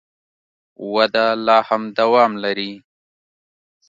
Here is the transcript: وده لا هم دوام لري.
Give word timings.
وده 0.93 1.25
لا 1.45 1.57
هم 1.67 1.81
دوام 1.97 2.31
لري. 2.43 2.71